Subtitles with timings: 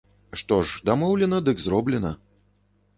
[0.41, 2.17] Што ж, дамоўлена, дык зроблена.